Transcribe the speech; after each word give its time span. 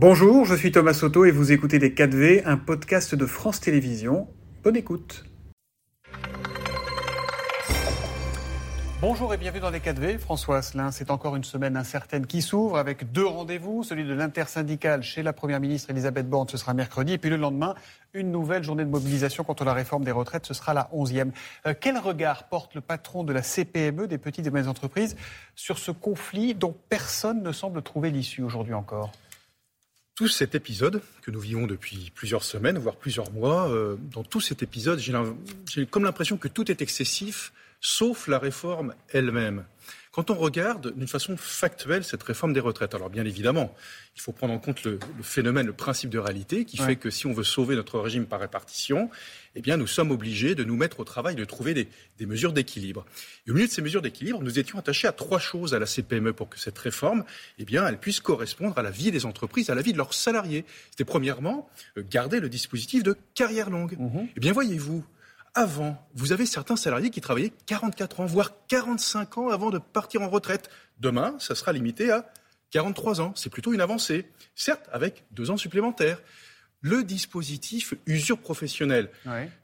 Bonjour, 0.00 0.44
je 0.44 0.54
suis 0.54 0.70
Thomas 0.70 0.94
Soto 0.94 1.24
et 1.24 1.32
vous 1.32 1.50
écoutez 1.50 1.80
Les 1.80 1.90
4V, 1.90 2.42
un 2.44 2.56
podcast 2.56 3.16
de 3.16 3.26
France 3.26 3.58
Télévisions. 3.58 4.28
Bonne 4.62 4.76
écoute. 4.76 5.24
Bonjour 9.00 9.34
et 9.34 9.36
bienvenue 9.38 9.60
dans 9.60 9.70
les 9.70 9.80
4V. 9.80 10.18
François 10.18 10.58
Asselin, 10.58 10.92
c'est 10.92 11.10
encore 11.10 11.34
une 11.34 11.42
semaine 11.42 11.76
incertaine 11.76 12.26
qui 12.26 12.42
s'ouvre 12.42 12.78
avec 12.78 13.10
deux 13.10 13.26
rendez-vous. 13.26 13.82
Celui 13.82 14.04
de 14.04 14.14
l'intersyndicale 14.14 15.02
chez 15.02 15.24
la 15.24 15.32
Première 15.32 15.58
ministre 15.58 15.90
Elisabeth 15.90 16.30
Borne, 16.30 16.46
ce 16.48 16.58
sera 16.58 16.74
mercredi. 16.74 17.14
Et 17.14 17.18
puis 17.18 17.30
le 17.30 17.36
lendemain, 17.36 17.74
une 18.14 18.30
nouvelle 18.30 18.62
journée 18.62 18.84
de 18.84 18.90
mobilisation 18.90 19.42
contre 19.42 19.64
la 19.64 19.72
réforme 19.72 20.04
des 20.04 20.12
retraites, 20.12 20.46
ce 20.46 20.54
sera 20.54 20.74
la 20.74 20.88
11e. 20.94 21.32
Euh, 21.66 21.74
quel 21.78 21.98
regard 21.98 22.44
porte 22.44 22.76
le 22.76 22.82
patron 22.82 23.24
de 23.24 23.32
la 23.32 23.42
CPME, 23.42 24.06
des 24.06 24.18
petites 24.18 24.46
et 24.46 24.50
moyennes 24.50 24.68
entreprises, 24.68 25.16
sur 25.56 25.76
ce 25.76 25.90
conflit 25.90 26.54
dont 26.54 26.76
personne 26.88 27.42
ne 27.42 27.50
semble 27.50 27.82
trouver 27.82 28.12
l'issue 28.12 28.44
aujourd'hui 28.44 28.74
encore? 28.74 29.10
Tout 30.18 30.26
cet 30.26 30.56
épisode 30.56 31.00
que 31.22 31.30
nous 31.30 31.38
vivons 31.38 31.68
depuis 31.68 32.10
plusieurs 32.12 32.42
semaines, 32.42 32.76
voire 32.76 32.96
plusieurs 32.96 33.30
mois, 33.30 33.68
euh, 33.68 33.94
dans 34.12 34.24
tout 34.24 34.40
cet 34.40 34.64
épisode, 34.64 34.98
j'ai 34.98 35.86
comme 35.86 36.02
l'impression 36.02 36.36
que 36.36 36.48
tout 36.48 36.72
est 36.72 36.82
excessif, 36.82 37.52
sauf 37.80 38.28
la 38.28 38.38
réforme 38.38 38.94
elle-même. 39.10 39.64
Quand 40.18 40.30
on 40.30 40.34
regarde 40.34 40.94
d'une 40.96 41.06
façon 41.06 41.36
factuelle 41.36 42.02
cette 42.02 42.24
réforme 42.24 42.52
des 42.52 42.58
retraites, 42.58 42.92
alors 42.92 43.08
bien 43.08 43.24
évidemment, 43.24 43.72
il 44.16 44.20
faut 44.20 44.32
prendre 44.32 44.52
en 44.52 44.58
compte 44.58 44.82
le, 44.82 44.98
phénomène, 45.22 45.66
le 45.66 45.72
principe 45.72 46.10
de 46.10 46.18
réalité, 46.18 46.64
qui 46.64 46.76
fait 46.76 46.96
que 46.96 47.08
si 47.08 47.26
on 47.26 47.32
veut 47.32 47.44
sauver 47.44 47.76
notre 47.76 48.00
régime 48.00 48.26
par 48.26 48.40
répartition, 48.40 49.10
eh 49.54 49.60
bien, 49.60 49.76
nous 49.76 49.86
sommes 49.86 50.10
obligés 50.10 50.56
de 50.56 50.64
nous 50.64 50.76
mettre 50.76 50.98
au 50.98 51.04
travail, 51.04 51.36
de 51.36 51.44
trouver 51.44 51.72
des, 51.72 52.26
mesures 52.26 52.52
d'équilibre. 52.52 53.06
Et 53.46 53.52
au 53.52 53.54
milieu 53.54 53.68
de 53.68 53.72
ces 53.72 53.80
mesures 53.80 54.02
d'équilibre, 54.02 54.42
nous 54.42 54.58
étions 54.58 54.76
attachés 54.80 55.06
à 55.06 55.12
trois 55.12 55.38
choses 55.38 55.72
à 55.72 55.78
la 55.78 55.86
CPME 55.86 56.32
pour 56.32 56.48
que 56.48 56.58
cette 56.58 56.78
réforme, 56.78 57.24
eh 57.58 57.64
bien, 57.64 57.86
elle 57.86 57.98
puisse 57.98 58.18
correspondre 58.18 58.76
à 58.76 58.82
la 58.82 58.90
vie 58.90 59.12
des 59.12 59.24
entreprises, 59.24 59.70
à 59.70 59.76
la 59.76 59.82
vie 59.82 59.92
de 59.92 59.98
leurs 59.98 60.14
salariés. 60.14 60.64
C'était 60.90 61.04
premièrement 61.04 61.70
euh, 61.96 62.02
garder 62.10 62.40
le 62.40 62.48
dispositif 62.48 63.04
de 63.04 63.16
carrière 63.34 63.70
longue. 63.70 63.96
Mmh 63.96 64.26
eh 64.36 64.40
bien, 64.40 64.52
voyez-vous, 64.52 65.04
avant, 65.54 66.06
vous 66.14 66.32
avez 66.32 66.46
certains 66.46 66.76
salariés 66.76 67.10
qui 67.10 67.20
travaillaient 67.20 67.52
44 67.66 68.20
ans, 68.20 68.26
voire 68.26 68.52
45 68.68 69.38
ans 69.38 69.48
avant 69.48 69.70
de 69.70 69.78
partir 69.78 70.22
en 70.22 70.28
retraite. 70.28 70.70
Demain, 71.00 71.34
ça 71.38 71.54
sera 71.54 71.72
limité 71.72 72.10
à 72.10 72.30
43 72.70 73.20
ans. 73.20 73.32
C'est 73.36 73.50
plutôt 73.50 73.72
une 73.72 73.80
avancée, 73.80 74.26
certes 74.54 74.88
avec 74.92 75.24
deux 75.30 75.50
ans 75.50 75.56
supplémentaires. 75.56 76.20
Le 76.80 77.02
dispositif 77.02 77.94
usure 78.06 78.38
professionnelle, 78.38 79.10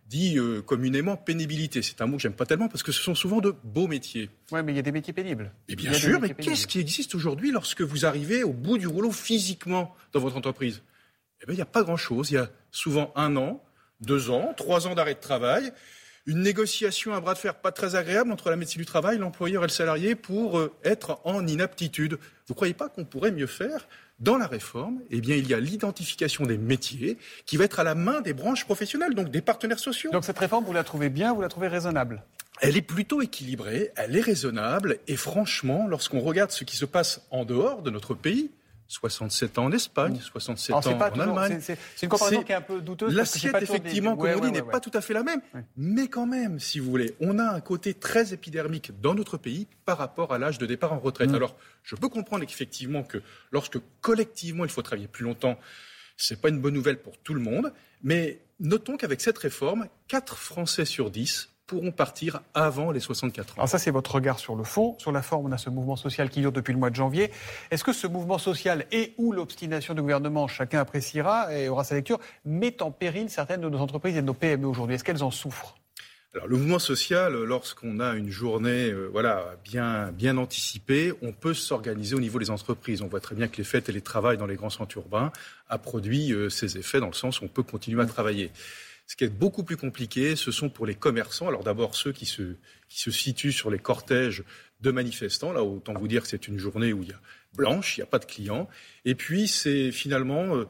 dit 0.08 0.36
euh, 0.36 0.62
communément 0.62 1.16
pénibilité, 1.16 1.80
c'est 1.80 2.00
un 2.00 2.06
mot 2.06 2.16
que 2.16 2.22
j'aime 2.22 2.34
pas 2.34 2.44
tellement 2.44 2.68
parce 2.68 2.82
que 2.82 2.90
ce 2.90 3.00
sont 3.00 3.14
souvent 3.14 3.40
de 3.40 3.54
beaux 3.62 3.86
métiers. 3.86 4.30
Oui, 4.50 4.62
mais 4.64 4.72
il 4.72 4.76
y 4.76 4.80
a 4.80 4.82
des 4.82 4.90
métiers 4.90 5.12
pénibles. 5.12 5.52
Et 5.68 5.76
bien 5.76 5.92
sûr, 5.92 6.20
mais 6.20 6.34
qu'est-ce 6.34 6.66
qui 6.66 6.80
existe 6.80 7.14
aujourd'hui 7.14 7.52
lorsque 7.52 7.82
vous 7.82 8.04
arrivez 8.04 8.42
au 8.42 8.52
bout 8.52 8.78
du 8.78 8.88
rouleau 8.88 9.12
physiquement 9.12 9.94
dans 10.12 10.20
votre 10.20 10.36
entreprise? 10.36 10.82
Eh 11.40 11.46
bien, 11.46 11.54
il 11.54 11.56
n'y 11.56 11.62
a 11.62 11.66
pas 11.66 11.84
grand-chose. 11.84 12.30
Il 12.32 12.34
y 12.34 12.38
a 12.38 12.50
souvent 12.72 13.12
un 13.14 13.36
an, 13.36 13.62
deux 14.00 14.30
ans, 14.30 14.54
trois 14.56 14.86
ans 14.86 14.94
d'arrêt 14.94 15.14
de 15.14 15.20
travail, 15.20 15.72
une 16.26 16.40
négociation 16.40 17.12
à 17.14 17.20
bras 17.20 17.34
de 17.34 17.38
fer 17.38 17.54
pas 17.54 17.72
très 17.72 17.96
agréable 17.96 18.32
entre 18.32 18.48
la 18.50 18.56
médecine 18.56 18.80
du 18.80 18.86
travail, 18.86 19.18
l'employeur 19.18 19.62
et 19.62 19.66
le 19.66 19.72
salarié 19.72 20.14
pour 20.14 20.58
euh, 20.58 20.72
être 20.82 21.20
en 21.24 21.46
inaptitude. 21.46 22.14
Vous 22.46 22.52
ne 22.52 22.54
croyez 22.54 22.74
pas 22.74 22.88
qu'on 22.88 23.04
pourrait 23.04 23.30
mieux 23.30 23.46
faire 23.46 23.86
dans 24.20 24.38
la 24.38 24.46
réforme, 24.46 25.00
eh 25.10 25.20
bien, 25.20 25.34
il 25.36 25.48
y 25.48 25.54
a 25.54 25.60
l'identification 25.60 26.46
des 26.46 26.56
métiers 26.56 27.18
qui 27.46 27.56
va 27.56 27.64
être 27.64 27.80
à 27.80 27.84
la 27.84 27.94
main 27.94 28.20
des 28.20 28.32
branches 28.32 28.64
professionnelles, 28.64 29.14
donc 29.14 29.30
des 29.30 29.42
partenaires 29.42 29.80
sociaux. 29.80 30.12
Donc 30.12 30.24
cette 30.24 30.38
réforme, 30.38 30.64
vous 30.64 30.72
la 30.72 30.84
trouvez 30.84 31.10
bien, 31.10 31.34
vous 31.34 31.40
la 31.40 31.48
trouvez 31.48 31.68
raisonnable? 31.68 32.22
Elle 32.60 32.76
est 32.76 32.82
plutôt 32.82 33.20
équilibrée, 33.20 33.90
elle 33.96 34.16
est 34.16 34.20
raisonnable, 34.20 34.98
et 35.08 35.16
franchement, 35.16 35.88
lorsqu'on 35.88 36.20
regarde 36.20 36.52
ce 36.52 36.62
qui 36.62 36.76
se 36.76 36.84
passe 36.84 37.22
en 37.30 37.44
dehors 37.44 37.82
de 37.82 37.90
notre 37.90 38.14
pays, 38.14 38.50
67 38.86 39.58
ans 39.58 39.64
en 39.64 39.72
Espagne, 39.72 40.18
67 40.20 40.74
ans 40.74 40.78
en 40.78 41.20
Allemagne. 41.20 41.58
C'est 41.60 41.78
une 42.02 42.08
comparaison 42.08 42.42
qui 42.42 42.52
est 42.52 42.56
un 42.56 42.60
peu 42.60 42.80
douteuse. 42.80 43.14
L'assiette, 43.14 43.56
effectivement, 43.60 44.16
comme 44.16 44.30
on 44.30 44.40
dit, 44.40 44.52
n'est 44.52 44.62
pas 44.62 44.80
tout 44.80 44.90
à 44.94 45.00
fait 45.00 45.14
la 45.14 45.22
même. 45.22 45.40
Mais 45.76 46.08
quand 46.08 46.26
même, 46.26 46.60
si 46.60 46.78
vous 46.78 46.90
voulez, 46.90 47.14
on 47.20 47.38
a 47.38 47.44
un 47.44 47.60
côté 47.60 47.94
très 47.94 48.32
épidermique 48.32 48.92
dans 49.00 49.14
notre 49.14 49.36
pays 49.36 49.66
par 49.84 49.98
rapport 49.98 50.32
à 50.32 50.38
l'âge 50.38 50.58
de 50.58 50.66
départ 50.66 50.92
en 50.92 50.98
retraite. 50.98 51.30
Mm. 51.30 51.36
Alors, 51.36 51.56
je 51.82 51.96
peux 51.96 52.08
comprendre 52.08 52.44
effectivement 52.44 53.02
que 53.02 53.22
lorsque 53.50 53.78
collectivement 54.00 54.64
il 54.64 54.70
faut 54.70 54.82
travailler 54.82 55.08
plus 55.08 55.24
longtemps, 55.24 55.58
ce 56.16 56.34
n'est 56.34 56.40
pas 56.40 56.48
une 56.48 56.60
bonne 56.60 56.74
nouvelle 56.74 56.98
pour 56.98 57.18
tout 57.18 57.34
le 57.34 57.40
monde. 57.40 57.72
Mais 58.02 58.40
notons 58.60 58.96
qu'avec 58.96 59.20
cette 59.20 59.38
réforme, 59.38 59.88
4 60.08 60.36
Français 60.36 60.84
sur 60.84 61.10
10 61.10 61.53
pourront 61.66 61.92
partir 61.92 62.42
avant 62.52 62.90
les 62.90 63.00
64 63.00 63.52
ans. 63.52 63.54
Alors 63.58 63.68
ça, 63.68 63.78
c'est 63.78 63.90
votre 63.90 64.14
regard 64.14 64.38
sur 64.38 64.54
le 64.54 64.64
fond. 64.64 64.96
Sur 64.98 65.12
la 65.12 65.22
forme, 65.22 65.46
on 65.46 65.52
a 65.52 65.58
ce 65.58 65.70
mouvement 65.70 65.96
social 65.96 66.28
qui 66.28 66.40
dure 66.40 66.52
depuis 66.52 66.72
le 66.72 66.78
mois 66.78 66.90
de 66.90 66.94
janvier. 66.94 67.30
Est-ce 67.70 67.84
que 67.84 67.92
ce 67.92 68.06
mouvement 68.06 68.38
social 68.38 68.86
et 68.92 69.14
ou 69.16 69.32
l'obstination 69.32 69.94
du 69.94 70.02
gouvernement, 70.02 70.46
chacun 70.46 70.80
appréciera 70.80 71.54
et 71.56 71.68
aura 71.68 71.84
sa 71.84 71.94
lecture, 71.94 72.18
met 72.44 72.82
en 72.82 72.90
péril 72.90 73.30
certaines 73.30 73.62
de 73.62 73.68
nos 73.68 73.78
entreprises 73.78 74.16
et 74.16 74.20
de 74.20 74.26
nos 74.26 74.34
PME 74.34 74.66
aujourd'hui? 74.66 74.96
Est-ce 74.96 75.04
qu'elles 75.04 75.22
en 75.22 75.30
souffrent? 75.30 75.76
Alors, 76.34 76.48
le 76.48 76.56
mouvement 76.56 76.80
social, 76.80 77.32
lorsqu'on 77.32 78.00
a 78.00 78.14
une 78.14 78.28
journée 78.28 78.90
euh, 78.90 79.08
voilà, 79.12 79.54
bien, 79.62 80.10
bien 80.10 80.36
anticipée, 80.36 81.12
on 81.22 81.30
peut 81.30 81.54
s'organiser 81.54 82.16
au 82.16 82.20
niveau 82.20 82.40
des 82.40 82.50
entreprises. 82.50 83.02
On 83.02 83.06
voit 83.06 83.20
très 83.20 83.36
bien 83.36 83.46
que 83.46 83.56
les 83.56 83.64
fêtes 83.64 83.88
et 83.88 83.92
les 83.92 84.00
travails 84.00 84.36
dans 84.36 84.46
les 84.46 84.56
grands 84.56 84.68
centres 84.68 84.96
urbains 84.96 85.30
a 85.68 85.78
produit 85.78 86.32
euh, 86.32 86.50
ces 86.50 86.76
effets 86.76 86.98
dans 86.98 87.06
le 87.06 87.12
sens 87.12 87.40
où 87.40 87.44
on 87.44 87.48
peut 87.48 87.62
continuer 87.62 88.02
à 88.02 88.04
mmh. 88.04 88.08
travailler. 88.08 88.50
Ce 89.06 89.16
qui 89.16 89.24
est 89.24 89.28
beaucoup 89.28 89.64
plus 89.64 89.76
compliqué, 89.76 90.34
ce 90.34 90.50
sont 90.50 90.70
pour 90.70 90.86
les 90.86 90.94
commerçants. 90.94 91.48
Alors 91.48 91.62
d'abord 91.62 91.94
ceux 91.94 92.12
qui 92.12 92.26
se, 92.26 92.56
qui 92.88 93.00
se 93.00 93.10
situent 93.10 93.52
sur 93.52 93.70
les 93.70 93.78
cortèges 93.78 94.44
de 94.80 94.90
manifestants. 94.90 95.52
Là, 95.52 95.62
autant 95.62 95.94
vous 95.94 96.08
dire 96.08 96.22
que 96.22 96.28
c'est 96.28 96.48
une 96.48 96.58
journée 96.58 96.92
où 96.92 97.02
il 97.02 97.10
y 97.10 97.12
a 97.12 97.20
blanche, 97.54 97.96
il 97.96 98.00
n'y 98.00 98.04
a 98.04 98.06
pas 98.06 98.18
de 98.18 98.24
clients. 98.24 98.68
Et 99.04 99.14
puis 99.14 99.46
c'est 99.46 99.92
finalement 99.92 100.56
euh, 100.56 100.64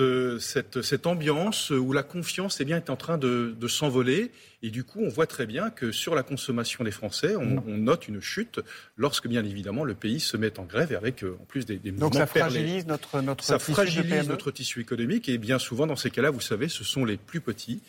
euh, 0.00 0.38
cette, 0.38 0.82
cette, 0.82 1.06
ambiance 1.06 1.70
où 1.70 1.92
la 1.92 2.02
confiance 2.02 2.60
eh 2.60 2.64
bien, 2.64 2.76
est 2.76 2.90
en 2.90 2.96
train 2.96 3.16
de, 3.16 3.54
s'envoler. 3.68 4.30
Et 4.62 4.70
du 4.70 4.84
coup, 4.84 5.00
on 5.00 5.08
voit 5.08 5.26
très 5.26 5.46
bien 5.46 5.70
que 5.70 5.92
sur 5.92 6.14
la 6.14 6.22
consommation 6.22 6.84
des 6.84 6.90
Français, 6.90 7.36
on, 7.36 7.60
mm. 7.60 7.76
note 7.78 8.08
une 8.08 8.20
chute 8.20 8.60
lorsque, 8.96 9.28
bien 9.28 9.44
évidemment, 9.44 9.84
le 9.84 9.94
pays 9.94 10.20
se 10.20 10.36
met 10.36 10.58
en 10.58 10.64
grève 10.64 10.92
et 10.92 10.96
avec 10.96 11.24
euh, 11.24 11.38
en 11.40 11.44
plus 11.44 11.64
des, 11.64 11.78
des 11.78 11.90
mouvements 11.90 12.10
Donc 12.10 12.14
ça 12.18 12.26
fragilise 12.26 12.86
notre, 12.86 13.20
notre, 13.22 13.44
ça 13.44 13.58
tissu 13.58 13.72
fragilise 13.72 14.28
notre 14.28 14.50
tissu 14.50 14.80
économique. 14.80 15.28
Et 15.28 15.38
bien 15.38 15.58
souvent, 15.58 15.86
dans 15.86 15.96
ces 15.96 16.10
cas-là, 16.10 16.30
vous 16.30 16.40
savez, 16.40 16.68
ce 16.68 16.84
sont 16.84 17.04
les 17.04 17.16
plus 17.16 17.40
petits 17.40 17.82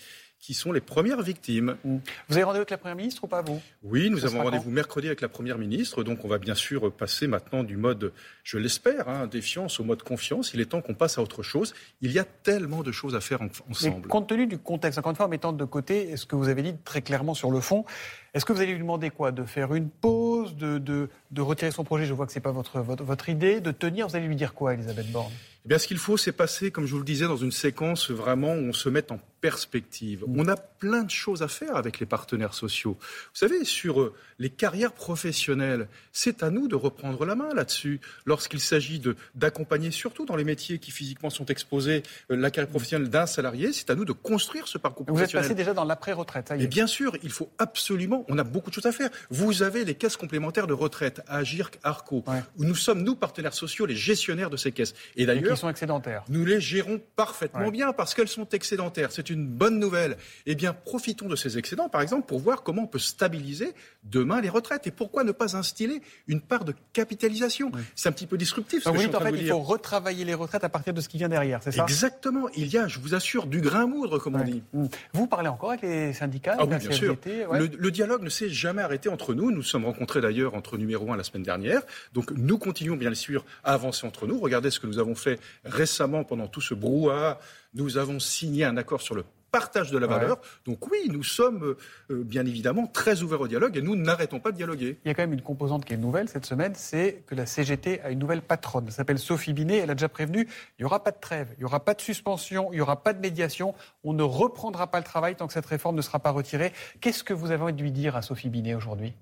qui 0.44 0.54
sont 0.54 0.74
les 0.74 0.82
premières 0.82 1.22
victimes. 1.22 1.78
Vous 1.86 2.02
avez 2.30 2.44
rendez-vous 2.44 2.64
avec 2.64 2.70
la 2.72 2.78
Première 2.78 2.98
ministre 2.98 3.24
ou 3.24 3.28
pas, 3.28 3.42
vous? 3.42 3.62
Oui, 3.82 4.10
nous 4.10 4.26
avons 4.26 4.44
rendez-vous 4.44 4.72
mercredi 4.72 5.08
avec 5.08 5.22
la 5.22 5.30
Première 5.30 5.58
ministre. 5.58 6.04
Donc, 6.04 6.26
on 6.26 6.28
va 6.28 6.38
bien 6.38 6.54
sûr 6.54 6.92
passer 6.92 7.28
maintenant 7.28 7.64
du 7.64 7.78
mode, 7.78 8.12
je 8.44 8.58
l'espère, 8.58 9.08
hein, 9.08 9.28
défiance 9.28 9.80
au 9.80 9.86
mode 9.86 10.04
confiance. 10.04 10.54
Il 10.54 10.60
est 10.60 10.66
temps 10.66 10.82
qu'on 10.82 10.96
passe 10.96 11.18
à 11.18 11.22
autre 11.22 11.44
chose. 11.44 11.74
Il 12.02 12.12
y 12.12 12.20
a 12.20 12.26
tellement 12.26 12.84
de 12.84 12.92
choses 12.92 13.16
à 13.16 13.22
faire 13.22 13.42
ensemble. 13.42 14.02
Mais 14.04 14.10
compte 14.10 14.28
tenu 14.28 14.46
du 14.46 14.58
contexte, 14.58 15.00
encore 15.00 15.12
une 15.12 15.16
fois, 15.16 15.28
en 15.28 15.30
mettant 15.30 15.54
de 15.54 15.64
côté 15.64 16.18
ce 16.18 16.26
que 16.26 16.36
vous 16.36 16.50
avez 16.50 16.62
dit 16.62 16.76
très 16.84 17.02
clairement 17.02 17.36
sur 17.36 17.50
le 17.50 17.62
fond, 17.62 17.86
est-ce 18.34 18.44
que 18.44 18.52
vous 18.52 18.60
allez 18.60 18.74
lui 18.74 18.80
demander 18.80 19.12
quoi? 19.12 19.32
De 19.32 19.46
faire 19.46 19.74
une 19.74 19.90
pause, 19.90 20.58
de, 20.58 20.78
de, 20.78 21.08
de 21.32 21.42
retirer 21.42 21.72
son 21.72 21.86
projet? 21.86 22.06
Je 22.06 22.14
vois 22.14 22.26
que 22.26 22.34
ce 22.34 22.40
n'est 22.40 22.44
pas 22.44 22.52
votre, 22.52 22.82
votre, 22.82 23.06
votre 23.06 23.30
idée. 23.30 23.62
De 23.62 23.72
tenir, 23.72 24.10
vous 24.10 24.18
allez 24.18 24.28
lui 24.28 24.36
dire 24.36 24.54
quoi, 24.54 24.74
Elisabeth 24.74 25.10
Borne? 25.10 25.32
Eh 25.66 25.70
bien, 25.70 25.78
ce 25.78 25.88
qu'il 25.88 26.00
faut, 26.00 26.18
c'est 26.18 26.34
passer, 26.34 26.70
comme 26.70 26.86
je 26.86 26.92
vous 26.92 27.00
le 27.00 27.06
disais, 27.06 27.28
dans 27.28 27.38
une 27.38 27.54
séquence 27.54 28.12
vraiment 28.12 28.52
où 28.52 28.68
on 28.68 28.74
se 28.74 28.90
met 28.90 29.10
en 29.10 29.20
perspective. 29.44 30.24
Mm. 30.26 30.40
On 30.40 30.48
a 30.48 30.56
plein 30.56 31.04
de 31.04 31.10
choses 31.10 31.44
à 31.44 31.50
faire 31.50 31.76
avec 31.76 32.00
les 32.00 32.06
partenaires 32.06 32.54
sociaux. 32.54 32.96
Vous 33.02 33.38
savez, 33.44 33.66
sur 33.66 34.00
euh, 34.00 34.16
les 34.40 34.50
carrières 34.50 34.94
professionnelles, 34.94 35.90
c'est 36.14 36.44
à 36.44 36.50
nous 36.50 36.70
de 36.70 36.76
reprendre 36.76 37.26
la 37.26 37.36
main 37.36 37.54
là-dessus. 37.54 38.00
Lorsqu'il 38.26 38.62
s'agit 38.62 39.02
d'accompagner, 39.36 39.92
surtout 39.92 40.26
dans 40.26 40.38
les 40.38 40.46
métiers 40.46 40.80
qui 40.80 40.92
physiquement 40.92 41.30
sont 41.30 41.48
exposés, 41.48 42.04
euh, 42.32 42.38
la 42.38 42.52
carrière 42.52 42.70
professionnelle 42.70 43.10
d'un 43.10 43.26
salarié, 43.26 43.74
c'est 43.74 43.90
à 43.90 43.96
nous 43.96 44.06
de 44.06 44.14
construire 44.14 44.70
ce 44.70 44.78
parcours 44.78 45.06
professionnel. 45.06 45.30
Vous 45.30 45.38
êtes 45.38 45.44
passé 45.44 45.56
déjà 45.56 45.74
dans 45.74 45.84
l'après-retraite, 45.84 46.54
Et 46.58 46.68
bien 46.68 46.88
sûr, 46.88 47.18
il 47.22 47.32
faut 47.32 47.52
absolument, 47.58 48.24
on 48.30 48.38
a 48.38 48.46
beaucoup 48.46 48.70
de 48.70 48.76
choses 48.76 48.86
à 48.86 48.94
faire. 48.94 49.10
Vous 49.30 49.62
avez 49.62 49.84
les 49.84 49.96
caisses 49.96 50.16
complémentaires 50.16 50.68
de 50.68 50.74
retraite, 50.74 51.22
Agirc, 51.28 51.80
Arco, 51.84 52.24
où 52.58 52.64
nous 52.64 52.76
sommes, 52.76 53.04
nous, 53.04 53.16
partenaires 53.16 53.54
sociaux, 53.54 53.86
les 53.86 53.98
gestionnaires 53.98 54.50
de 54.50 54.58
ces 54.58 54.72
caisses. 54.72 54.94
Et 55.18 55.26
d'ailleurs, 55.26 55.58
sont 55.58 55.70
excédentaires. 55.70 56.24
Nous 56.30 56.46
les 56.46 56.62
gérons 56.62 57.02
parfaitement 57.18 57.72
bien 57.72 57.92
parce 57.92 58.14
qu'elles 58.14 58.30
sont 58.30 58.48
excédentaires. 58.50 59.12
C'est 59.12 59.33
une 59.34 59.48
bonne 59.48 59.80
nouvelle. 59.80 60.18
Eh 60.46 60.56
bien, 60.56 60.74
profitons 60.74 61.28
de 61.28 61.36
ces 61.36 61.58
excédents, 61.58 61.90
par 61.90 62.02
exemple, 62.02 62.28
pour 62.28 62.40
voir 62.40 62.64
comment 62.64 62.84
on 62.84 62.88
peut 62.88 63.00
stabiliser 63.00 63.74
demain 64.04 64.42
les 64.42 64.50
retraites. 64.50 64.88
Et 64.88 64.92
pourquoi 64.92 65.24
ne 65.24 65.32
pas 65.32 65.56
instiller 65.56 66.02
une 66.28 66.42
part 66.42 66.64
de 66.64 66.74
capitalisation 66.94 67.72
C'est 67.96 68.10
un 68.10 68.12
petit 68.12 68.28
peu 68.28 68.38
disruptif. 68.38 68.84
Ce 68.84 68.90
que 68.90 68.96
vous 68.96 69.02
dites 69.02 69.16
en 69.16 69.20
fait, 69.20 69.32
il 69.32 69.48
faut 69.48 69.60
retravailler 69.60 70.26
les 70.26 70.34
retraites 70.34 70.64
à 70.64 70.70
partir 70.70 70.94
de 70.94 71.02
ce 71.02 71.10
qui 71.10 71.18
vient 71.18 71.30
derrière, 71.30 71.62
c'est 71.64 71.72
ça? 71.72 71.84
Exactement. 71.84 72.48
Il 72.56 72.68
y 72.68 72.78
a, 72.78 72.88
je 72.88 73.00
vous 73.00 73.16
assure, 73.16 73.48
du 73.48 73.62
grain 73.62 73.84
à 73.84 73.86
moudre, 73.86 74.20
comme 74.20 74.36
on 74.36 74.44
dit. 74.44 74.64
Mmh. 74.74 74.86
Vous 75.14 75.28
parlez 75.28 75.50
encore 75.50 75.72
avec 75.72 75.82
les 75.82 76.14
syndicats 76.14 76.56
ah 76.60 76.66
oui, 76.66 76.78
bien 76.78 76.92
sûr. 76.92 77.18
Le, 77.52 77.66
le, 77.66 77.92
dialogue 77.92 78.24
ne 78.24 78.30
s'est 78.30 78.50
jamais 78.50 78.82
arrêté 78.82 79.10
entre 79.10 79.34
nous. 79.34 79.52
Nous 79.52 79.64
nous 79.64 79.70
sommes 79.70 79.86
rencontrés 79.86 80.20
d'ailleurs 80.20 80.56
entre 80.56 80.78
numéro 80.78 81.12
1 81.12 81.18
la 81.18 81.24
semaine 81.24 81.44
dernière. 81.44 81.82
Donc 82.14 82.32
nous 82.32 82.58
continuons 82.58 82.98
bien 82.98 83.14
sûr 83.14 83.46
à 83.64 83.74
avancer 83.74 84.06
entre 84.06 84.28
nous. 84.28 84.40
Regardez 84.40 84.70
ce 84.72 84.80
que 84.80 84.88
nous 84.88 85.00
avons 85.00 85.16
fait 85.16 85.40
récemment 85.64 86.24
pendant 86.24 86.48
tout 86.48 86.62
ce 86.62 86.74
brouhaha. 86.74 87.40
Nous 87.74 87.98
avons 87.98 88.20
signé 88.20 88.66
un 88.66 88.78
accord 88.78 89.02
sur 89.02 89.16
le 89.16 89.24
partage 89.54 89.92
de 89.92 90.00
la 90.00 90.08
valeur. 90.08 90.40
Donc 90.66 90.92
oui, 90.92 91.10
nous 91.10 91.22
sommes 91.22 91.76
euh, 92.10 92.24
bien 92.24 92.44
évidemment 92.44 92.88
très 92.88 93.22
ouverts 93.22 93.42
au 93.42 93.48
dialogue 93.48 93.78
et 93.78 93.84
nous 93.84 93.96
n'arrêtons 93.96 94.40
pas 94.40 94.52
de 94.52 94.58
dialoguer. 94.58 94.98
Il 95.06 95.08
y 95.08 95.12
a 95.12 95.14
quand 95.14 95.22
même 95.22 95.34
une 95.34 95.44
composante 95.44 95.86
qui 95.86 95.94
est 95.94 95.98
nouvelle 95.98 96.28
cette 96.28 96.48
semaine, 96.48 96.74
c'est 96.76 97.24
que 97.28 97.36
la 97.36 97.46
CGT 97.46 98.02
a 98.02 98.10
une 98.10 98.18
nouvelle 98.18 98.42
patronne. 98.42 98.86
Elle 98.88 98.94
s'appelle 98.94 99.20
Sophie 99.20 99.54
Binet. 99.54 99.78
Elle 99.78 99.92
a 99.92 99.94
déjà 99.94 100.10
prévenu, 100.10 100.48
il 100.80 100.82
n'y 100.82 100.86
aura 100.86 101.04
pas 101.04 101.12
de 101.12 101.20
trêve, 101.20 101.50
il 101.58 101.60
n'y 101.60 101.66
aura 101.66 101.82
pas 101.82 101.94
de 101.94 102.02
suspension, 102.02 102.70
il 102.72 102.78
n'y 102.78 102.82
aura 102.82 103.04
pas 103.04 103.14
de 103.14 103.20
médiation. 103.20 103.76
On 104.04 104.14
ne 104.14 104.24
reprendra 104.24 104.88
pas 104.88 104.98
le 104.98 105.06
travail 105.06 105.36
tant 105.36 105.46
que 105.46 105.54
cette 105.54 105.68
réforme 105.68 105.96
ne 105.96 106.02
sera 106.02 106.18
pas 106.18 106.32
retirée. 106.32 106.74
Qu'est-ce 107.00 107.24
que 107.24 107.36
vous 107.36 107.52
avez 107.52 107.62
envie 107.62 107.74
de 107.74 107.82
lui 107.82 107.92
dire 107.92 108.16
à 108.16 108.24
Sophie 108.24 108.50
Binet 108.50 108.74
aujourd'hui? 108.74 109.14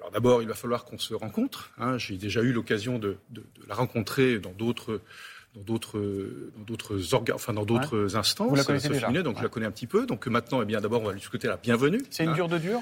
Alors 0.00 0.10
d'abord, 0.10 0.42
il 0.42 0.48
va 0.48 0.54
falloir 0.54 0.84
qu'on 0.84 0.98
se 0.98 1.14
rencontre. 1.14 1.70
Hein. 1.78 1.96
J'ai 1.96 2.16
déjà 2.16 2.40
eu 2.40 2.52
l'occasion 2.52 2.98
de, 2.98 3.18
la 3.68 3.74
rencontrer 3.76 4.40
dans 4.40 4.52
d'autres 4.52 5.00
dans 5.54 5.62
d'autres 5.62 5.98
dans 6.56 6.64
d'autres 6.64 7.14
organes, 7.14 7.36
enfin 7.36 7.52
dans 7.52 7.64
d'autres 7.64 8.16
instances. 8.16 8.50
Vous 8.50 8.56
la 8.56 8.64
connaissez 8.64 8.88
déjà. 8.88 9.10
donc 9.22 9.38
je 9.38 9.42
la 9.42 9.48
connais 9.48 9.66
un 9.66 9.70
petit 9.70 9.86
peu. 9.86 10.06
Donc 10.06 10.26
maintenant, 10.26 10.62
eh 10.62 10.64
bien 10.64 10.80
d'abord, 10.80 11.02
on 11.02 11.06
va 11.06 11.12
lui 11.12 11.20
souhaiter 11.20 11.48
la 11.48 11.56
bienvenue. 11.56 12.02
C'est 12.10 12.24
une 12.24 12.30
hein. 12.30 12.34
dure 12.34 12.48
de 12.48 12.58
dur? 12.58 12.80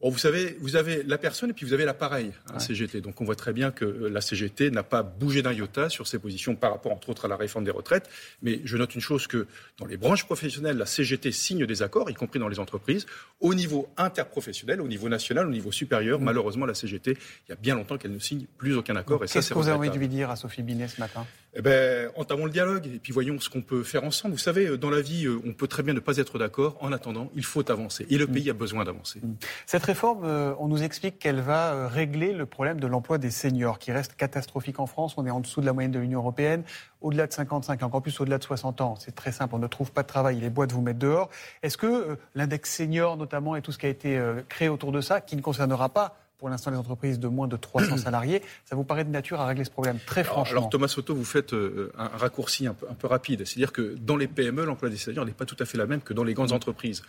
Bon, 0.00 0.10
vous 0.10 0.18
savez, 0.18 0.56
vous 0.60 0.76
avez 0.76 1.02
la 1.02 1.18
personne 1.18 1.50
et 1.50 1.52
puis 1.52 1.66
vous 1.66 1.72
avez 1.72 1.84
l'appareil, 1.84 2.30
hein, 2.54 2.60
CGT. 2.60 3.00
Donc 3.00 3.20
on 3.20 3.24
voit 3.24 3.34
très 3.34 3.52
bien 3.52 3.72
que 3.72 3.84
euh, 3.84 4.08
la 4.08 4.20
CGT 4.20 4.70
n'a 4.70 4.84
pas 4.84 5.02
bougé 5.02 5.42
d'un 5.42 5.52
iota 5.52 5.88
sur 5.88 6.06
ses 6.06 6.20
positions 6.20 6.54
par 6.54 6.70
rapport, 6.70 6.92
entre 6.92 7.08
autres, 7.08 7.24
à 7.24 7.28
la 7.28 7.34
réforme 7.34 7.64
des 7.64 7.72
retraites. 7.72 8.08
Mais 8.40 8.60
je 8.64 8.76
note 8.76 8.94
une 8.94 9.00
chose 9.00 9.26
que 9.26 9.48
dans 9.76 9.86
les 9.86 9.96
branches 9.96 10.24
professionnelles, 10.24 10.76
la 10.76 10.86
CGT 10.86 11.32
signe 11.32 11.66
des 11.66 11.82
accords, 11.82 12.08
y 12.10 12.14
compris 12.14 12.38
dans 12.38 12.46
les 12.46 12.60
entreprises. 12.60 13.06
Au 13.40 13.54
niveau 13.54 13.88
interprofessionnel, 13.96 14.80
au 14.80 14.86
niveau 14.86 15.08
national, 15.08 15.48
au 15.48 15.50
niveau 15.50 15.72
supérieur, 15.72 16.20
mm. 16.20 16.24
malheureusement, 16.24 16.64
la 16.64 16.74
CGT, 16.74 17.18
il 17.48 17.48
y 17.48 17.52
a 17.52 17.56
bien 17.56 17.74
longtemps 17.74 17.98
qu'elle 17.98 18.12
ne 18.12 18.20
signe 18.20 18.46
plus 18.56 18.76
aucun 18.76 18.94
accord. 18.94 19.20
Qu'est-ce 19.20 19.48
que 19.48 19.54
vous 19.54 19.66
avez 19.66 19.78
envie 19.78 19.90
de 19.90 19.98
lui 19.98 20.08
dire 20.08 20.30
à 20.30 20.36
Sophie 20.36 20.62
Binet 20.62 20.86
ce 20.86 21.00
matin? 21.00 21.26
Eh 21.58 21.62
ben, 21.62 22.08
entamons 22.14 22.44
le 22.44 22.52
dialogue 22.52 22.86
et 22.86 23.00
puis 23.00 23.12
voyons 23.12 23.40
ce 23.40 23.50
qu'on 23.50 23.62
peut 23.62 23.82
faire 23.82 24.04
ensemble. 24.04 24.34
Vous 24.34 24.38
savez, 24.38 24.78
dans 24.78 24.90
la 24.90 25.00
vie, 25.00 25.26
euh, 25.26 25.42
on 25.44 25.52
peut 25.52 25.66
très 25.66 25.82
bien 25.82 25.92
ne 25.92 25.98
pas 25.98 26.16
être 26.18 26.38
d'accord. 26.38 26.76
En 26.80 26.92
attendant, 26.92 27.32
il 27.34 27.44
faut 27.44 27.68
avancer. 27.68 28.06
Et 28.10 28.16
le 28.16 28.28
mm. 28.28 28.32
pays 28.32 28.50
a 28.50 28.52
besoin 28.52 28.84
d'avancer. 28.84 29.18
Mm. 29.20 29.34
Cette 29.66 29.82
réforme, 29.82 30.22
euh, 30.24 30.54
on 30.60 30.68
nous 30.68 30.84
explique 30.84 31.18
qu'elle 31.18 31.40
va 31.40 31.72
euh, 31.72 31.88
régler 31.88 32.32
le 32.32 32.46
problème 32.46 32.78
de 32.78 32.86
l'emploi 32.86 33.18
des 33.18 33.32
seniors, 33.32 33.80
qui 33.80 33.90
reste 33.90 34.14
catastrophique 34.14 34.78
en 34.78 34.86
France. 34.86 35.14
On 35.16 35.26
est 35.26 35.30
en 35.30 35.40
dessous 35.40 35.60
de 35.60 35.66
la 35.66 35.72
moyenne 35.72 35.90
de 35.90 35.98
l'Union 35.98 36.20
européenne. 36.20 36.62
Au-delà 37.00 37.26
de 37.26 37.32
55, 37.32 37.82
encore 37.82 38.02
plus 38.02 38.20
au-delà 38.20 38.38
de 38.38 38.44
60 38.44 38.80
ans. 38.80 38.94
C'est 38.96 39.16
très 39.16 39.32
simple. 39.32 39.56
On 39.56 39.58
ne 39.58 39.66
trouve 39.66 39.90
pas 39.90 40.04
de 40.04 40.08
travail. 40.08 40.48
Bois 40.50 40.68
de 40.68 40.72
vous 40.72 40.80
mettre 40.80 41.00
dehors. 41.00 41.28
Est-ce 41.64 41.76
que 41.76 42.16
l'index 42.36 42.72
senior, 42.72 43.16
notamment, 43.16 43.56
et 43.56 43.62
tout 43.62 43.72
ce 43.72 43.78
qui 43.78 43.86
a 43.86 43.88
été 43.88 44.20
créé 44.48 44.68
autour 44.68 44.92
de 44.92 45.00
ça, 45.00 45.20
qui 45.20 45.34
ne 45.34 45.42
concernera 45.42 45.88
pas 45.88 46.16
pour 46.38 46.48
l'instant 46.48 46.70
les 46.70 46.76
entreprises 46.76 47.18
de 47.18 47.28
moins 47.28 47.48
de 47.48 47.56
300 47.56 47.96
salariés. 48.04 48.42
Ça 48.64 48.76
vous 48.76 48.84
paraît 48.84 49.04
de 49.04 49.10
nature 49.10 49.40
à 49.40 49.46
régler 49.46 49.64
ce 49.64 49.70
problème 49.70 49.98
Très 50.06 50.24
franchement. 50.24 50.58
Alors, 50.58 50.70
Thomas 50.70 50.88
Soto, 50.88 51.14
vous 51.14 51.24
faites 51.24 51.52
euh, 51.52 51.92
un, 51.98 52.08
raccourci 52.08 52.66
un 52.66 52.74
peu, 52.74 52.86
un 52.88 52.94
peu 52.94 53.08
rapide. 53.08 53.44
C'est-à-dire 53.44 53.72
que 53.72 53.96
dans 54.00 54.16
les 54.16 54.28
PME, 54.28 54.64
l'emploi 54.64 54.88
des 54.88 54.96
seniors 54.96 55.26
n'est 55.26 55.32
pas 55.32 55.46
tout 55.46 55.56
à 55.58 55.66
fait 55.66 55.76
la 55.76 55.86
même 55.86 56.00
que 56.00 56.14
dans 56.14 56.24
les 56.24 56.34
grandes 56.34 56.52
mm. 56.52 56.54
entreprises. 56.54 57.02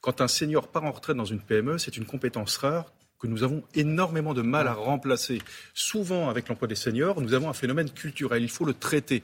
Quand 0.00 0.20
un 0.20 0.28
senior 0.28 0.68
part 0.68 0.84
en 0.84 0.92
retraite 0.92 1.16
dans 1.16 1.24
une 1.24 1.40
PME, 1.40 1.78
c'est 1.78 1.96
une 1.96 2.04
compétence 2.04 2.58
rare 2.58 2.92
que 3.18 3.26
nous 3.26 3.42
avons 3.42 3.62
énormément 3.74 4.34
de 4.34 4.42
mal 4.42 4.68
à 4.68 4.74
remplacer. 4.74 5.40
Souvent, 5.72 6.28
avec 6.28 6.48
l'emploi 6.48 6.68
des 6.68 6.74
seniors, 6.74 7.22
nous 7.22 7.32
avons 7.32 7.48
un 7.48 7.54
phénomène 7.54 7.88
culturel. 7.88 8.42
Il 8.42 8.50
faut 8.50 8.66
le 8.66 8.74
traiter. 8.74 9.22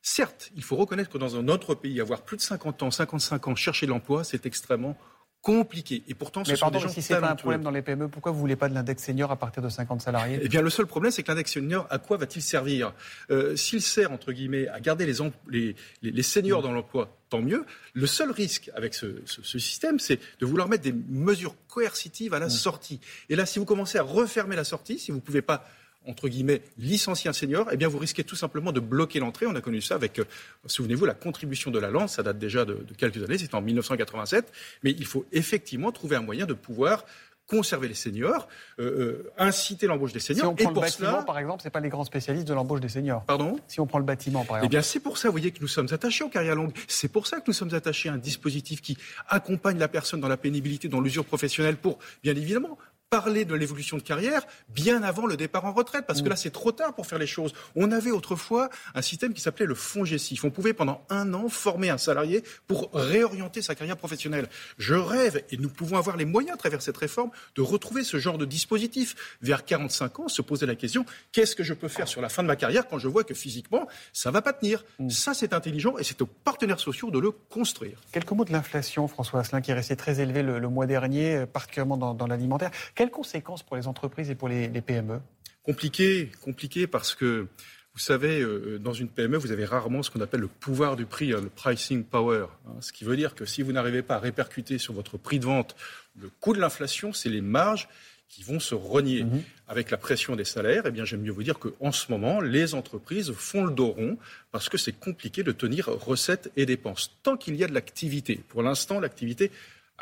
Certes, 0.00 0.52
il 0.54 0.62
faut 0.62 0.76
reconnaître 0.76 1.10
que 1.10 1.18
dans 1.18 1.36
un 1.36 1.48
autre 1.48 1.74
pays, 1.74 2.00
avoir 2.00 2.22
plus 2.22 2.36
de 2.36 2.42
50 2.42 2.84
ans, 2.84 2.90
55 2.90 3.48
ans, 3.48 3.56
chercher 3.56 3.86
de 3.86 3.90
l'emploi, 3.90 4.22
c'est 4.22 4.46
extrêmement 4.46 4.96
compliqué. 5.42 6.04
Et 6.06 6.14
pourtant, 6.14 6.44
ce 6.44 6.50
Mais 6.50 6.56
sont 6.56 6.66
pardon, 6.66 6.78
des 6.78 6.84
gens 6.84 6.88
si 6.88 7.02
c'est 7.02 7.20
pas 7.20 7.28
un 7.28 7.34
problème 7.34 7.62
dans 7.62 7.72
les 7.72 7.82
PME, 7.82 8.08
pourquoi 8.08 8.30
vous 8.30 8.38
voulez 8.38 8.54
pas 8.54 8.68
de 8.68 8.74
l'index 8.74 9.02
senior 9.02 9.30
à 9.32 9.36
partir 9.36 9.60
de 9.60 9.68
50 9.68 10.00
salariés? 10.00 10.38
Eh 10.40 10.48
bien, 10.48 10.62
le 10.62 10.70
seul 10.70 10.86
problème, 10.86 11.10
c'est 11.10 11.24
que 11.24 11.30
l'index 11.30 11.52
senior, 11.52 11.86
à 11.90 11.98
quoi 11.98 12.16
va-t-il 12.16 12.40
servir? 12.40 12.94
Euh, 13.30 13.56
S'il 13.56 13.82
sert, 13.82 14.12
entre 14.12 14.30
guillemets, 14.32 14.68
à 14.68 14.78
garder 14.78 15.04
les, 15.04 15.14
les, 15.50 15.74
les, 16.02 16.22
seniors 16.22 16.60
mm. 16.60 16.62
dans 16.62 16.72
l'emploi, 16.72 17.16
tant 17.28 17.42
mieux. 17.42 17.66
Le 17.92 18.06
seul 18.06 18.30
risque 18.30 18.70
avec 18.76 18.94
ce, 18.94 19.20
ce, 19.24 19.58
système, 19.58 19.98
c'est 19.98 20.20
de 20.38 20.46
vouloir 20.46 20.68
mettre 20.68 20.84
des 20.84 20.94
mesures 21.08 21.56
coercitives 21.66 22.34
à 22.34 22.38
la 22.38 22.46
mm. 22.46 22.50
sortie. 22.50 23.00
Et 23.28 23.34
là, 23.34 23.44
si 23.44 23.58
vous 23.58 23.64
commencez 23.64 23.98
à 23.98 24.02
refermer 24.02 24.54
la 24.54 24.64
sortie, 24.64 25.00
si 25.00 25.10
vous 25.10 25.16
ne 25.16 25.22
pouvez 25.22 25.42
pas 25.42 25.66
entre 26.06 26.28
guillemets, 26.28 26.62
licencier 26.78 27.30
un 27.30 27.32
senior, 27.32 27.68
eh 27.72 27.76
bien, 27.76 27.88
vous 27.88 27.98
risquez 27.98 28.24
tout 28.24 28.36
simplement 28.36 28.72
de 28.72 28.80
bloquer 28.80 29.20
l'entrée. 29.20 29.46
On 29.46 29.54
a 29.54 29.60
connu 29.60 29.80
ça 29.80 29.94
avec, 29.94 30.18
euh, 30.18 30.24
souvenez-vous, 30.66 31.04
la 31.04 31.14
contribution 31.14 31.70
de 31.70 31.78
la 31.78 31.90
lance, 31.90 32.14
ça 32.14 32.22
date 32.22 32.38
déjà 32.38 32.64
de, 32.64 32.84
quelques 32.96 33.22
années, 33.22 33.38
c'était 33.38 33.54
en 33.54 33.62
1987. 33.62 34.52
Mais 34.82 34.90
il 34.90 35.06
faut 35.06 35.24
effectivement 35.32 35.92
trouver 35.92 36.16
un 36.16 36.22
moyen 36.22 36.46
de 36.46 36.54
pouvoir 36.54 37.04
conserver 37.46 37.88
les 37.88 37.94
seniors, 37.94 38.48
euh, 38.78 38.84
euh, 38.84 39.32
inciter 39.36 39.86
l'embauche 39.86 40.12
des 40.12 40.20
seniors. 40.20 40.54
Si 40.58 40.64
on 40.66 40.70
prend 40.70 40.70
le 40.70 40.80
bâtiment, 40.80 41.22
par 41.22 41.38
exemple, 41.38 41.62
c'est 41.62 41.70
pas 41.70 41.80
les 41.80 41.90
grands 41.90 42.04
spécialistes 42.04 42.48
de 42.48 42.54
l'embauche 42.54 42.80
des 42.80 42.88
seniors. 42.88 43.24
Pardon? 43.24 43.58
Si 43.68 43.78
on 43.80 43.86
prend 43.86 43.98
le 43.98 44.04
bâtiment, 44.04 44.44
par 44.44 44.56
exemple. 44.56 44.66
Eh 44.66 44.68
bien, 44.70 44.80
c'est 44.80 45.00
pour 45.00 45.18
ça, 45.18 45.28
vous 45.28 45.32
voyez, 45.32 45.50
que 45.50 45.60
nous 45.60 45.68
sommes 45.68 45.88
attachés 45.90 46.24
aux 46.24 46.30
carrières 46.30 46.54
longues. 46.54 46.72
C'est 46.88 47.08
pour 47.08 47.26
ça 47.26 47.40
que 47.40 47.44
nous 47.48 47.52
sommes 47.52 47.74
attachés 47.74 48.08
à 48.08 48.14
un 48.14 48.18
dispositif 48.18 48.80
qui 48.80 48.96
accompagne 49.28 49.78
la 49.78 49.88
personne 49.88 50.20
dans 50.20 50.28
la 50.28 50.38
pénibilité, 50.38 50.88
dans 50.88 51.00
l'usure 51.00 51.26
professionnelle, 51.26 51.76
pour, 51.76 51.98
bien 52.22 52.34
évidemment, 52.34 52.78
parler 53.12 53.44
de 53.44 53.54
l'évolution 53.54 53.98
de 53.98 54.02
carrière 54.02 54.40
bien 54.70 55.02
avant 55.02 55.26
le 55.26 55.36
départ 55.36 55.66
en 55.66 55.74
retraite, 55.74 56.06
parce 56.06 56.22
que 56.22 56.30
là, 56.30 56.34
c'est 56.34 56.50
trop 56.50 56.72
tard 56.72 56.94
pour 56.94 57.06
faire 57.06 57.18
les 57.18 57.26
choses. 57.26 57.52
On 57.76 57.92
avait 57.92 58.10
autrefois 58.10 58.70
un 58.94 59.02
système 59.02 59.34
qui 59.34 59.42
s'appelait 59.42 59.66
le 59.66 59.74
fonds 59.74 60.06
Gessif. 60.06 60.44
On 60.44 60.50
pouvait 60.50 60.72
pendant 60.72 61.04
un 61.10 61.34
an 61.34 61.50
former 61.50 61.90
un 61.90 61.98
salarié 61.98 62.42
pour 62.66 62.88
réorienter 62.94 63.60
sa 63.60 63.74
carrière 63.74 63.98
professionnelle. 63.98 64.48
Je 64.78 64.94
rêve, 64.94 65.44
et 65.50 65.58
nous 65.58 65.68
pouvons 65.68 65.98
avoir 65.98 66.16
les 66.16 66.24
moyens 66.24 66.54
à 66.54 66.56
travers 66.56 66.80
cette 66.80 66.96
réforme, 66.96 67.30
de 67.54 67.60
retrouver 67.60 68.02
ce 68.02 68.16
genre 68.16 68.38
de 68.38 68.46
dispositif. 68.46 69.14
Vers 69.42 69.66
45 69.66 70.20
ans, 70.20 70.28
se 70.28 70.40
poser 70.40 70.64
la 70.64 70.74
question, 70.74 71.04
qu'est-ce 71.32 71.54
que 71.54 71.62
je 71.62 71.74
peux 71.74 71.88
faire 71.88 72.08
sur 72.08 72.22
la 72.22 72.30
fin 72.30 72.42
de 72.42 72.48
ma 72.48 72.56
carrière 72.56 72.88
quand 72.88 72.98
je 72.98 73.08
vois 73.08 73.24
que 73.24 73.34
physiquement, 73.34 73.88
ça 74.14 74.30
va 74.30 74.40
pas 74.40 74.54
tenir? 74.54 74.86
Mm. 74.98 75.10
Ça, 75.10 75.34
c'est 75.34 75.52
intelligent 75.52 75.98
et 75.98 76.02
c'est 76.02 76.22
aux 76.22 76.26
partenaires 76.44 76.80
sociaux 76.80 77.10
de 77.10 77.18
le 77.18 77.30
construire. 77.30 77.98
Quelques 78.10 78.30
mots 78.30 78.46
de 78.46 78.52
l'inflation, 78.52 79.06
François 79.06 79.40
Asselin, 79.40 79.60
qui 79.60 79.70
est 79.70 79.74
resté 79.74 79.96
très 79.96 80.20
élevé 80.20 80.42
le, 80.42 80.66
mois 80.70 80.86
dernier, 80.86 81.44
particulièrement 81.44 81.98
dans, 81.98 82.14
dans 82.14 82.26
l'alimentaire. 82.26 82.70
Quelles 83.02 83.10
conséquences 83.10 83.64
pour 83.64 83.74
les 83.74 83.88
entreprises 83.88 84.30
et 84.30 84.36
pour 84.36 84.46
les, 84.46 84.68
PME 84.68 85.18
Compliqué, 85.64 86.30
compliqué 86.40 86.86
parce 86.86 87.16
que 87.16 87.48
vous 87.94 87.98
savez, 87.98 88.40
euh, 88.40 88.78
dans 88.78 88.92
une 88.92 89.08
PME, 89.08 89.38
vous 89.38 89.50
avez 89.50 89.64
rarement 89.64 90.04
ce 90.04 90.10
qu'on 90.12 90.20
appelle 90.20 90.42
le 90.42 90.46
pouvoir 90.46 90.94
du 90.94 91.04
prix, 91.04 91.32
hein, 91.32 91.40
le 91.42 91.48
pricing 91.48 92.04
power. 92.04 92.46
Hein. 92.68 92.74
ce 92.78 92.92
qui 92.92 93.02
veut 93.02 93.16
dire 93.16 93.34
que 93.34 93.44
si 93.44 93.62
vous 93.62 93.72
n'arrivez 93.72 94.02
pas 94.02 94.14
à 94.14 94.18
répercuter 94.20 94.78
sur 94.78 94.94
votre 94.94 95.18
prix 95.18 95.40
de 95.40 95.46
vente 95.46 95.74
le 96.16 96.30
coût 96.38 96.52
de 96.52 96.60
l'inflation, 96.60 97.12
c'est 97.12 97.28
les 97.28 97.40
marges 97.40 97.88
qui 98.28 98.44
vont 98.44 98.60
se 98.60 98.76
renier. 98.76 99.24
Mhm. 99.24 99.42
Avec 99.66 99.90
la 99.90 99.96
pression 99.96 100.36
des 100.36 100.44
salaires, 100.44 100.84
eh 100.86 100.92
bien, 100.92 101.04
j'aime 101.04 101.22
mieux 101.22 101.32
vous 101.32 101.42
dire 101.42 101.58
qu'en 101.58 101.90
ce 101.90 102.08
moment, 102.12 102.40
les 102.40 102.76
entreprises 102.76 103.32
font 103.32 103.64
le 103.64 103.72
dos 103.72 103.88
rond 103.88 104.16
parce 104.52 104.68
que 104.68 104.78
c'est 104.78 104.96
compliqué 104.96 105.42
de 105.42 105.50
tenir 105.50 105.86
recettes 105.86 106.52
et 106.56 106.66
dépenses. 106.66 107.18
Tant 107.24 107.36
qu'il 107.36 107.56
y 107.56 107.64
a 107.64 107.66
de 107.66 107.74
l'activité, 107.74 108.44
pour 108.48 108.62
l'instant, 108.62 109.00
l'activité 109.00 109.50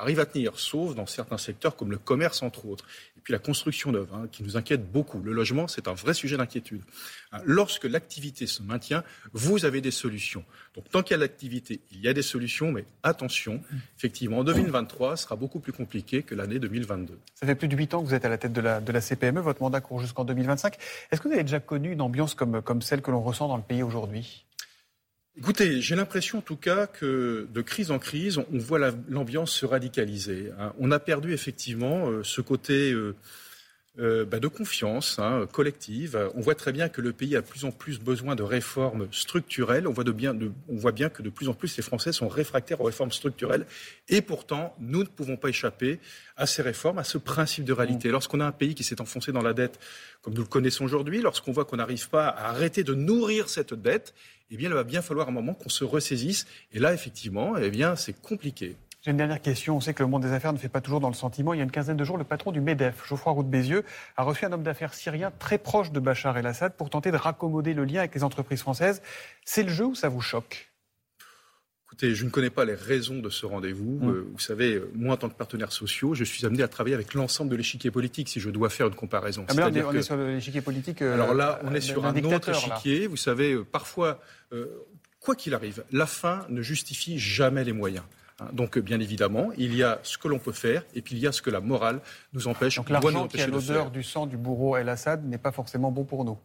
arrive 0.01 0.21
à 0.21 0.27
tenir, 0.27 0.59
sauf 0.59 0.95
dans 0.95 1.07
certains 1.07 1.39
secteurs 1.39 1.77
comme 1.77 1.91
le 1.91 1.99
commerce, 1.99 2.43
entre 2.43 2.67
autres. 2.67 2.87
Et 3.17 3.21
puis 3.23 3.33
la 3.33 3.39
construction 3.39 3.93
neuve, 3.93 4.09
hein, 4.15 4.29
qui 4.33 4.43
nous 4.43 4.57
inquiète 4.57 4.91
beaucoup. 4.91 5.21
Le 5.21 5.33
logement, 5.33 5.69
c'est 5.69 5.89
un 5.89 5.93
vrai 5.93 6.15
sujet 6.15 6.37
d'inquiétude. 6.37 6.83
Hein, 7.33 7.41
lorsque 7.45 7.85
l'activité 7.85 8.47
se 8.47 8.63
maintient, 8.63 9.05
vous 9.33 9.65
avez 9.65 9.81
des 9.81 9.91
solutions. 9.91 10.45
Donc 10.75 10.89
tant 10.89 11.03
qu'il 11.03 11.13
y 11.13 11.15
a 11.15 11.19
l'activité, 11.19 11.81
il 11.93 12.01
y 12.01 12.09
a 12.09 12.15
des 12.15 12.23
solutions, 12.23 12.73
mais 12.73 12.85
attention, 13.03 13.63
effectivement, 13.99 14.39
en 14.39 14.45
2023 14.45 15.17
sera 15.17 15.37
beaucoup 15.37 15.61
plus 15.61 15.73
compliqué 15.73 16.23
que 16.23 16.35
l'année 16.35 16.59
2022. 16.59 17.19
Ça 17.35 17.47
fait 17.47 17.55
plus 17.55 17.69
de 17.69 17.77
8 17.77 17.95
ans 17.95 18.03
que 18.03 18.09
vous 18.09 18.15
êtes 18.15 18.25
à 18.25 18.31
la 18.31 18.39
tête 18.39 18.53
de 18.53 18.61
la, 18.61 18.81
de 18.81 18.93
la 18.93 19.01
CPME, 19.01 19.41
votre 19.41 19.61
mandat 19.61 19.81
court 19.81 20.01
jusqu'en 20.01 20.25
2025. 20.25 20.77
Est-ce 21.11 21.21
que 21.21 21.29
vous 21.29 21.35
avez 21.35 21.45
déjà 21.45 21.61
connu 21.61 21.93
une 21.93 22.01
ambiance 22.01 22.35
comme, 22.35 22.63
comme 22.63 22.81
celle 22.81 23.03
que 23.03 23.11
l'on 23.11 23.23
ressent 23.23 23.49
dans 23.49 23.57
le 23.57 23.63
pays 23.63 23.83
aujourd'hui? 23.83 24.47
Écoutez, 25.37 25.81
j'ai 25.81 25.95
l'impression 25.95 26.39
en 26.39 26.43
tout 26.43 26.57
cas 26.57 26.87
que 26.87 27.47
de 27.53 27.63
crise 27.63 27.93
en 27.93 27.99
crise, 27.99 28.39
on 28.39 28.59
voit 28.59 28.81
l'ambiance 29.09 29.53
se 29.53 29.65
radicaliser. 29.65 30.51
Hein. 30.59 30.73
On 30.79 30.91
a 30.91 30.99
perdu 30.99 31.33
effectivement 31.33 32.11
euh, 32.11 32.25
ce 32.25 32.41
côté 32.41 32.93
euh, 32.93 33.15
euh, 34.01 34.25
bah, 34.25 34.41
de 34.41 34.49
confiance 34.49 35.21
hein, 35.21 35.47
collective. 35.53 36.31
On 36.35 36.41
voit 36.41 36.57
très 36.57 36.73
bien 36.73 36.89
que 36.89 37.01
le 37.01 37.13
pays 37.13 37.37
a 37.37 37.43
de 37.43 37.47
plus 37.47 37.65
en 37.65 37.71
plus 37.71 38.01
besoin 38.01 38.35
de 38.35 38.43
réformes 38.43 39.07
structurelles. 39.13 39.87
On 39.87 39.93
voit, 39.93 40.05
bien, 40.05 40.37
on 40.69 40.77
voit 40.77 40.93
bien 40.93 41.09
que 41.09 41.23
de 41.23 41.31
plus 41.31 41.49
en 41.49 41.55
plus 41.55 41.77
les 41.77 41.83
Français 41.83 42.13
sont 42.13 42.29
réfractaires 42.29 42.81
aux 42.81 42.85
réformes 42.85 43.13
structurelles. 43.13 43.67
Et 44.09 44.23
pourtant, 44.23 44.75
nous 44.81 45.05
ne 45.05 45.09
pouvons 45.09 45.37
pas 45.37 45.49
échapper 45.49 46.01
à 46.37 46.47
ces 46.47 46.61
réformes, 46.61 46.99
à 46.99 47.05
ce 47.05 47.19
principe 47.19 47.65
de 47.65 47.73
réalité. 47.73 48.09
Mmh. 48.09 48.13
Lorsqu'on 48.13 48.41
a 48.41 48.47
un 48.47 48.53
pays 48.53 48.75
qui 48.75 48.83
s'est 48.83 49.01
enfoncé 49.01 49.31
dans 49.31 49.43
la 49.43 49.55
dette, 49.55 49.79
comme 50.23 50.35
nous 50.35 50.43
le 50.43 50.49
connaissons 50.49 50.85
aujourd'hui, 50.85 51.23
lorsqu'on 51.23 51.53
voit 51.53 51.65
qu'on 51.65 51.77
n'arrive 51.77 52.09
pas 52.09 52.29
à 52.29 52.49
arrêter 52.49 52.83
de 52.83 52.95
nourrir 52.95 53.49
cette 53.49 53.75
dette, 53.75 54.13
eh 54.51 54.57
bien, 54.57 54.69
il 54.69 54.75
va 54.75 54.85
bien 54.85 55.03
falloir 55.03 55.29
un 55.29 55.33
moment 55.33 55.55
qu'on 55.55 55.69
se 55.69 55.85
ressaisisse. 55.85 56.47
Et 56.73 56.79
là, 56.79 56.93
effectivement, 56.93 57.57
eh 57.57 57.71
bien, 57.71 57.97
c'est 57.97 58.13
compliqué. 58.21 58.77
J'ai 59.03 59.13
une 59.13 59.17
dernière 59.17 59.41
question. 59.41 59.77
On 59.77 59.81
sait 59.81 59.95
que 59.95 60.03
le 60.03 60.09
monde 60.09 60.23
des 60.23 60.33
affaires 60.33 60.53
ne 60.53 60.59
fait 60.59 60.69
pas 60.69 60.83
toujours 60.83 61.01
dans 61.01 61.09
le 61.09 61.15
sentiment. 61.15 61.55
Il 61.55 61.57
y 61.57 61.61
a 61.61 61.65
une 61.65 61.71
quinzaine 61.71 61.97
de 61.97 62.05
jours, 62.05 62.19
le 62.19 62.25
patron 62.25 62.53
du 62.53 62.61
MEDEF, 62.61 63.07
Geoffroy 63.09 63.33
Roux 63.33 63.43
de 63.43 63.49
Bézieux, 63.49 63.85
a 64.17 64.23
reçu 64.23 64.45
un 64.45 64.53
homme 64.53 64.63
d'affaires 64.63 64.93
syrien 64.93 65.33
très 65.39 65.57
proche 65.57 65.91
de 65.91 66.01
Bachar 66.01 66.37
el-Assad 66.37 66.75
pour 66.75 66.91
tenter 66.91 67.11
de 67.11 67.17
raccommoder 67.17 67.73
le 67.73 67.85
lien 67.85 68.01
avec 68.01 68.15
les 68.15 68.25
entreprises 68.25 68.61
françaises. 68.61 69.01
C'est 69.45 69.63
le 69.63 69.71
jeu 69.71 69.87
ou 69.87 69.95
ça 69.95 70.11
vous 70.11 70.21
choque? 70.21 70.70
Écoutez, 71.91 72.15
je 72.15 72.25
ne 72.25 72.31
connais 72.31 72.51
pas 72.51 72.65
les 72.65 72.75
raisons 72.75 73.19
de 73.19 73.29
ce 73.31 73.47
rendez-vous. 73.47 73.99
Hum. 74.01 74.11
Euh, 74.11 74.29
vous 74.33 74.39
savez, 74.39 74.75
euh, 74.75 74.93
moi, 74.95 75.15
en 75.15 75.17
tant 75.17 75.29
que 75.29 75.35
partenaire 75.35 75.73
social, 75.73 76.15
je 76.15 76.23
suis 76.23 76.47
amené 76.47 76.63
à 76.63 76.69
travailler 76.69 76.95
avec 76.95 77.15
l'ensemble 77.15 77.51
de 77.51 77.57
l'échiquier 77.57 77.91
politique, 77.91 78.29
si 78.29 78.39
je 78.39 78.49
dois 78.49 78.71
faire 78.71 78.87
une 78.87 78.95
comparaison. 78.95 79.45
Ah, 79.49 79.55
on, 79.57 79.93
est, 79.93 80.03
sur 80.03 80.17
l'échiquier 80.17 80.61
politique. 80.61 81.03
Euh, 81.03 81.15
alors 81.15 81.35
là, 81.35 81.59
on 81.65 81.75
est 81.75 81.81
sur 81.81 82.07
un 82.07 82.15
autre 82.15 82.51
échiquier. 82.51 83.09
Vous 83.09 83.17
savez, 83.17 83.59
parfois, 83.65 84.21
quoi 85.19 85.35
qu'il 85.35 85.53
arrive, 85.53 85.83
la 85.91 86.07
fin 86.07 86.47
ne 86.49 86.63
justifie 86.63 87.19
jamais 87.19 87.65
les 87.65 87.73
moyens. 87.73 88.05
Hein, 88.39 88.51
donc, 88.53 88.79
bien 88.79 89.01
évidemment, 89.01 89.51
il 89.59 89.75
y 89.75 89.83
a 89.83 89.99
ce 90.05 90.17
que 90.17 90.29
l'on 90.29 90.39
peut 90.39 90.53
faire 90.53 90.85
et 90.95 91.03
puis 91.03 91.17
il 91.17 91.19
y 91.19 91.27
a 91.27 91.33
ce 91.33 91.43
que 91.43 91.51
la 91.51 91.61
morale 91.61 92.01
nous 92.33 92.47
empêche. 92.47 92.77
Donc 92.77 92.89
l'argent 92.89 93.27
qui 93.27 93.43
a 93.43 93.49
l'odeur 93.49 93.91
du 93.91 94.05
sang 94.05 94.27
du 94.27 94.37
bourreau 94.37 94.77
El-Assad 94.77 95.27
n'est 95.27 95.39
pas 95.39 95.51
forcément 95.51 95.91
bon 95.91 96.05
pour 96.05 96.25
nous. 96.25 96.39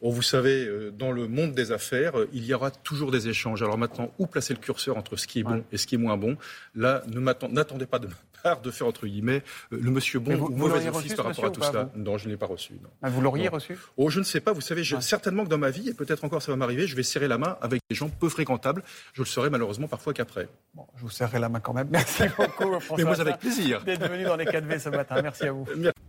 Oh, 0.00 0.10
vous 0.10 0.22
savez, 0.22 0.66
euh, 0.66 0.90
dans 0.90 1.10
le 1.10 1.26
monde 1.26 1.54
des 1.54 1.72
affaires, 1.72 2.14
il 2.32 2.44
y 2.44 2.52
aura 2.52 2.70
toujours 2.70 3.10
des 3.10 3.28
échanges. 3.28 3.62
Alors 3.62 3.78
maintenant, 3.78 4.12
où 4.18 4.26
placer 4.26 4.52
le 4.52 4.60
curseur 4.60 4.96
entre 4.96 5.16
ce 5.16 5.26
qui 5.26 5.40
est 5.40 5.42
bon 5.42 5.64
et 5.72 5.78
ce 5.78 5.86
qui 5.86 5.94
est 5.94 5.98
moins 5.98 6.16
bon? 6.16 6.36
Là, 6.74 7.02
n'attendez 7.08 7.86
pas 7.86 7.98
de 7.98 8.08
de 8.62 8.70
faire, 8.70 8.86
entre 8.86 9.06
guillemets, 9.06 9.42
euh, 9.72 9.78
le 9.80 9.90
monsieur 9.90 10.18
bon 10.18 10.36
ou 10.36 10.48
mauvais 10.50 10.88
office 10.88 11.14
par 11.14 11.26
rapport 11.26 11.46
à 11.46 11.50
tout 11.50 11.62
cela? 11.62 11.90
Non, 11.94 12.18
je 12.18 12.26
ne 12.26 12.30
l'ai 12.32 12.36
pas 12.36 12.46
reçu. 12.46 12.74
Ah, 13.02 13.10
vous 13.10 13.20
l'auriez 13.20 13.48
reçu? 13.48 13.78
Oh, 13.96 14.10
je 14.10 14.18
ne 14.18 14.24
sais 14.24 14.40
pas. 14.40 14.52
Vous 14.52 14.60
savez, 14.60 14.84
certainement 15.00 15.44
que 15.44 15.48
dans 15.48 15.58
ma 15.58 15.70
vie, 15.70 15.88
et 15.88 15.94
peut-être 15.94 16.24
encore 16.24 16.42
ça 16.42 16.52
va 16.52 16.56
m'arriver, 16.56 16.86
je 16.86 16.96
vais 16.96 17.02
serrer 17.02 17.28
la 17.28 17.38
main 17.38 17.56
avec 17.60 17.80
des 17.88 17.96
gens 17.96 18.08
peu 18.08 18.28
fréquentables. 18.28 18.82
Je 19.14 19.22
le 19.22 19.26
serai 19.26 19.50
malheureusement 19.50 19.88
parfois 19.88 20.12
qu'après. 20.12 20.48
Bon, 20.74 20.86
je 20.96 21.02
vous 21.02 21.10
serrerai 21.10 21.38
la 21.38 21.48
main 21.48 21.60
quand 21.60 21.74
même. 21.74 21.88
Merci 21.90 22.24
beaucoup, 22.36 22.70
François. 22.80 22.96
Mais 22.98 23.04
moi, 23.04 23.20
avec 23.20 23.38
plaisir. 23.38 23.82
D'être 23.84 24.08
venu 24.08 24.24
dans 24.24 24.36
les 24.36 24.44
4V 24.44 24.78
ce 24.78 24.88
matin. 24.90 25.20
Merci 25.22 25.44
à 25.44 25.52
vous. 25.52 25.66